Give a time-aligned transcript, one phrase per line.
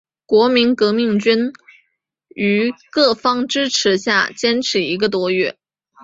[0.25, 1.53] 国民革命军
[2.29, 5.59] 于各方支持下坚持一个多月。